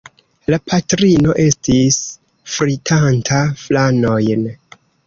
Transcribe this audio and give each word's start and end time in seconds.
La 0.53 0.57
patrino 0.71 1.35
estis 1.43 2.01
fritanta 2.57 3.45
flanojn. 3.67 4.53